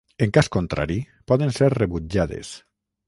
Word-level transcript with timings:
En 0.25 0.31
cas 0.37 0.47
contrari 0.55 0.97
poden 1.33 1.53
ser 1.59 1.71
rebutjades. 1.75 2.55